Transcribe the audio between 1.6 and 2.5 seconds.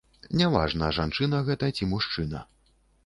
ці мужчына.